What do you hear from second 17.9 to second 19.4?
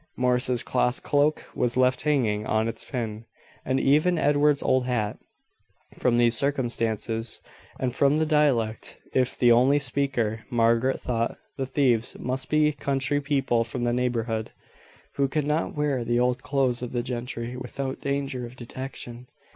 danger of detection.